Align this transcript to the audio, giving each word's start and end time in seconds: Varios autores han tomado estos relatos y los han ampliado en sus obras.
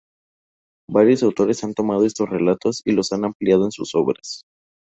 Varios 0.89 1.21
autores 1.21 1.63
han 1.63 1.75
tomado 1.75 2.07
estos 2.07 2.27
relatos 2.27 2.81
y 2.83 2.93
los 2.93 3.11
han 3.13 3.23
ampliado 3.23 3.65
en 3.65 3.71
sus 3.71 3.93
obras. 3.93 4.41